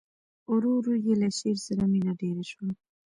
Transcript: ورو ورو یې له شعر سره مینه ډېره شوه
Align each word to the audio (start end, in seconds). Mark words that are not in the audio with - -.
ورو 0.53 0.71
ورو 0.77 0.93
یې 1.05 1.13
له 1.21 1.27
شعر 1.37 1.57
سره 1.67 1.83
مینه 1.91 2.11
ډېره 2.21 2.43
شوه 2.51 2.69